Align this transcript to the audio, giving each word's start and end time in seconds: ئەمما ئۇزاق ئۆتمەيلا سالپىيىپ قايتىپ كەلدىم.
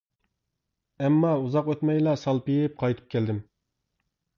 ئەمما 1.03 1.35
ئۇزاق 1.43 1.71
ئۆتمەيلا 1.75 2.19
سالپىيىپ 2.25 2.85
قايتىپ 2.85 3.17
كەلدىم. 3.17 3.49